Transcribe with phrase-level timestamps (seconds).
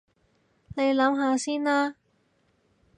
[0.75, 1.95] 你諗下先啦